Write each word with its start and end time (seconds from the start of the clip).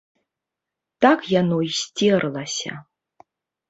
Так 1.07 1.19
яно 1.41 1.61
і 1.69 1.71
сцерлася. 1.83 2.71